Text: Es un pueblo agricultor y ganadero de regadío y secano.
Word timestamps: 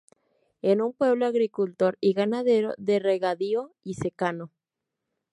Es 0.63 0.79
un 0.79 0.93
pueblo 0.93 1.27
agricultor 1.27 1.95
y 2.01 2.13
ganadero 2.13 2.73
de 2.79 2.97
regadío 2.97 3.71
y 3.83 3.93
secano. 3.93 4.51